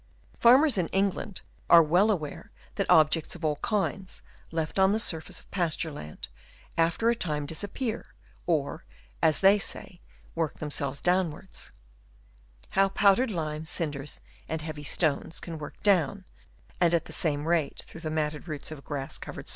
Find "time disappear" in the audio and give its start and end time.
7.15-8.15